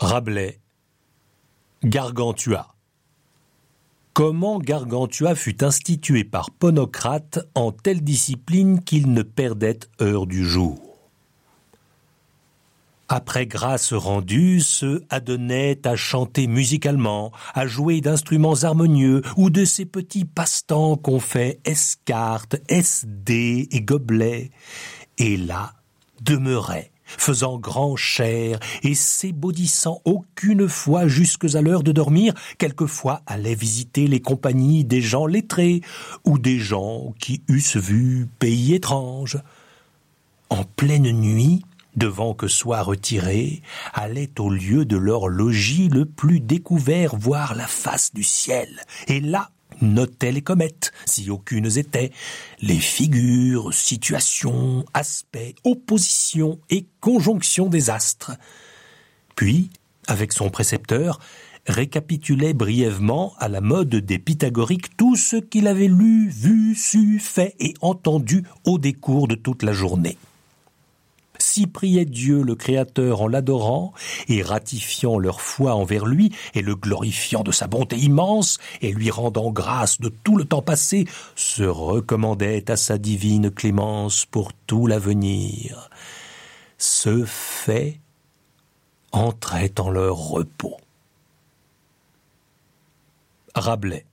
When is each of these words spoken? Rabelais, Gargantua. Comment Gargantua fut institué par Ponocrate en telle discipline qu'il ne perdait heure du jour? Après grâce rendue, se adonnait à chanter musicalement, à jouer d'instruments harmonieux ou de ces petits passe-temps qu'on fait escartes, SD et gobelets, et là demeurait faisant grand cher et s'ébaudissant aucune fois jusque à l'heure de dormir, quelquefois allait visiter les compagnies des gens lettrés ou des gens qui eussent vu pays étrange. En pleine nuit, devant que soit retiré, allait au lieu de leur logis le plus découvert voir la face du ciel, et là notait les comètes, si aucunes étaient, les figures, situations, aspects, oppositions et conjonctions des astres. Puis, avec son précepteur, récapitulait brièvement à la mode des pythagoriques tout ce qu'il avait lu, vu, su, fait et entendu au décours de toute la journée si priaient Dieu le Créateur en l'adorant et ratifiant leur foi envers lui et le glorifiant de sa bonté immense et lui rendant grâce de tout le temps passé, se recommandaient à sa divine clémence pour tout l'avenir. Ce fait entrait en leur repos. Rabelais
Rabelais, 0.00 0.58
Gargantua. 1.84 2.74
Comment 4.12 4.58
Gargantua 4.58 5.36
fut 5.36 5.62
institué 5.62 6.24
par 6.24 6.50
Ponocrate 6.50 7.38
en 7.54 7.70
telle 7.70 8.02
discipline 8.02 8.82
qu'il 8.82 9.12
ne 9.12 9.22
perdait 9.22 9.78
heure 10.00 10.26
du 10.26 10.44
jour? 10.44 10.80
Après 13.08 13.46
grâce 13.46 13.92
rendue, 13.92 14.60
se 14.60 15.04
adonnait 15.10 15.86
à 15.86 15.94
chanter 15.94 16.48
musicalement, 16.48 17.30
à 17.54 17.66
jouer 17.68 18.00
d'instruments 18.00 18.64
harmonieux 18.64 19.22
ou 19.36 19.48
de 19.48 19.64
ces 19.64 19.84
petits 19.84 20.24
passe-temps 20.24 20.96
qu'on 20.96 21.20
fait 21.20 21.60
escartes, 21.64 22.56
SD 22.68 23.68
et 23.70 23.80
gobelets, 23.80 24.50
et 25.18 25.36
là 25.36 25.74
demeurait 26.20 26.90
faisant 27.04 27.58
grand 27.58 27.96
cher 27.96 28.58
et 28.82 28.94
s'ébaudissant 28.94 30.00
aucune 30.04 30.68
fois 30.68 31.06
jusque 31.06 31.54
à 31.54 31.62
l'heure 31.62 31.82
de 31.82 31.92
dormir, 31.92 32.34
quelquefois 32.58 33.22
allait 33.26 33.54
visiter 33.54 34.06
les 34.06 34.20
compagnies 34.20 34.84
des 34.84 35.02
gens 35.02 35.26
lettrés 35.26 35.80
ou 36.24 36.38
des 36.38 36.58
gens 36.58 37.14
qui 37.18 37.42
eussent 37.48 37.76
vu 37.76 38.26
pays 38.38 38.74
étrange. 38.74 39.38
En 40.50 40.64
pleine 40.64 41.10
nuit, 41.10 41.62
devant 41.96 42.34
que 42.34 42.48
soit 42.48 42.82
retiré, 42.82 43.62
allait 43.92 44.30
au 44.38 44.50
lieu 44.50 44.84
de 44.84 44.96
leur 44.96 45.28
logis 45.28 45.88
le 45.88 46.04
plus 46.04 46.40
découvert 46.40 47.16
voir 47.16 47.54
la 47.54 47.66
face 47.66 48.12
du 48.12 48.22
ciel, 48.22 48.68
et 49.06 49.20
là 49.20 49.50
notait 49.80 50.32
les 50.32 50.42
comètes, 50.42 50.92
si 51.06 51.30
aucunes 51.30 51.78
étaient, 51.78 52.12
les 52.60 52.78
figures, 52.78 53.72
situations, 53.72 54.84
aspects, 54.94 55.54
oppositions 55.64 56.58
et 56.70 56.86
conjonctions 57.00 57.68
des 57.68 57.90
astres. 57.90 58.32
Puis, 59.36 59.70
avec 60.06 60.32
son 60.32 60.50
précepteur, 60.50 61.18
récapitulait 61.66 62.54
brièvement 62.54 63.34
à 63.38 63.48
la 63.48 63.60
mode 63.60 63.94
des 63.94 64.18
pythagoriques 64.18 64.96
tout 64.96 65.16
ce 65.16 65.36
qu'il 65.36 65.66
avait 65.66 65.88
lu, 65.88 66.28
vu, 66.28 66.74
su, 66.74 67.18
fait 67.18 67.54
et 67.58 67.74
entendu 67.80 68.44
au 68.64 68.78
décours 68.78 69.28
de 69.28 69.34
toute 69.34 69.62
la 69.62 69.72
journée 69.72 70.18
si 71.38 71.66
priaient 71.66 72.04
Dieu 72.04 72.42
le 72.42 72.54
Créateur 72.54 73.22
en 73.22 73.28
l'adorant 73.28 73.92
et 74.28 74.42
ratifiant 74.42 75.18
leur 75.18 75.40
foi 75.40 75.74
envers 75.74 76.06
lui 76.06 76.32
et 76.54 76.62
le 76.62 76.74
glorifiant 76.74 77.42
de 77.42 77.52
sa 77.52 77.66
bonté 77.66 77.96
immense 77.96 78.58
et 78.80 78.92
lui 78.92 79.10
rendant 79.10 79.50
grâce 79.50 80.00
de 80.00 80.08
tout 80.08 80.36
le 80.36 80.44
temps 80.44 80.62
passé, 80.62 81.06
se 81.34 81.62
recommandaient 81.62 82.70
à 82.70 82.76
sa 82.76 82.98
divine 82.98 83.50
clémence 83.50 84.26
pour 84.26 84.52
tout 84.52 84.86
l'avenir. 84.86 85.90
Ce 86.78 87.24
fait 87.24 88.00
entrait 89.12 89.72
en 89.78 89.90
leur 89.90 90.16
repos. 90.16 90.76
Rabelais 93.54 94.06